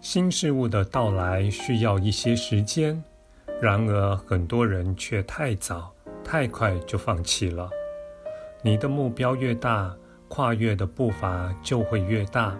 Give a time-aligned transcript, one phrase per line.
[0.00, 3.02] 新事物的到来需要一些时间，
[3.60, 7.68] 然而很多人却太早、太快就放弃了。
[8.62, 9.92] 你的目标越大，
[10.28, 12.56] 跨越的步伐就会越大，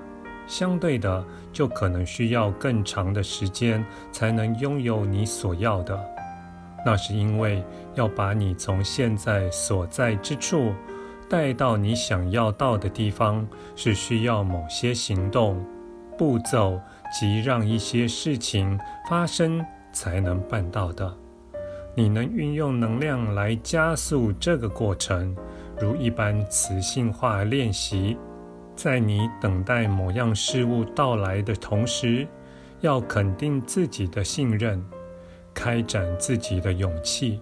[0.49, 5.97] 相对的，就可能需要更长的时间才能拥有你所要的。
[6.85, 7.63] 那是因为
[7.95, 10.73] 要把你从现在所在之处
[11.29, 13.47] 带到你想要到的地方，
[13.77, 15.65] 是需要某些行动、
[16.19, 16.81] 步骤。
[17.11, 21.17] 即让一些事情发生才能办到的，
[21.95, 25.35] 你能运用能量来加速这个过程，
[25.81, 28.17] 如一般磁性化练习。
[28.77, 32.27] 在你等待某样事物到来的同时，
[32.81, 34.85] 要肯定自己的信任，
[35.53, 37.41] 开展自己的勇气。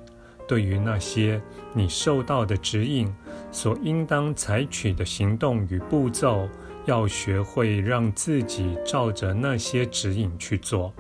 [0.49, 1.43] 对于那些
[1.75, 3.13] 你受到的指引，
[3.51, 6.49] 所应当采取的行动与步骤。
[6.87, 10.95] 要学会让自己照着那些指引去做，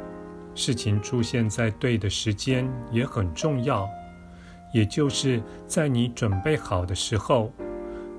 [0.54, 3.88] 事情出现在对的时间也很重要，
[4.74, 7.52] 也就是在你准备好的时候。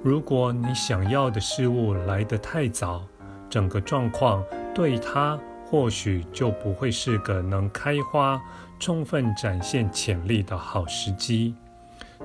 [0.04, 3.04] 如果你想要的事物来得太早，
[3.50, 4.42] 整个状况
[4.74, 8.42] 对它或许就不会是个能开花、
[8.80, 11.54] 充分展现潜力的好时机。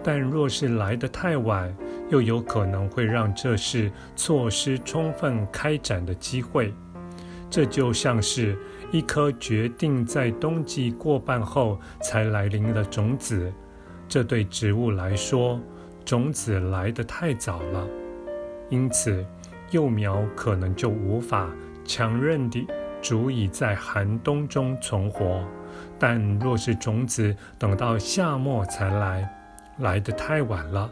[0.05, 1.75] 但若是来得太晚，
[2.13, 6.75] 又有可能会让这事错失充分开展的机会。
[7.49, 8.55] 这就像是
[8.91, 13.51] 一颗决定在冬季过半后才来临的种子，
[14.07, 15.59] 这对植物来说，
[16.05, 17.89] 种子来得太早了，
[18.69, 19.25] 因此
[19.71, 21.49] 幼苗可能就无法
[21.83, 22.67] 强韧地
[23.01, 25.43] 足以在寒冬中存活。
[25.99, 29.27] 但若是种子等到夏末才来，
[29.79, 30.91] 来得太晚了，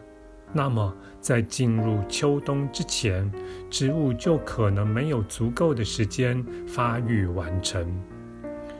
[0.53, 3.31] 那么在进入秋冬之前，
[3.71, 7.87] 植物就可能没有足够的时间发育完成。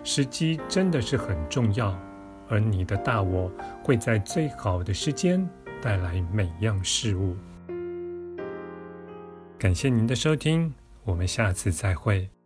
[0.03, 1.97] 时机真的是很重要，
[2.49, 3.53] 而你的大我
[3.85, 5.49] 会在最好的时间
[5.81, 7.37] 带来每样事物。
[9.59, 12.40] 感谢您的收听，我们下次再会。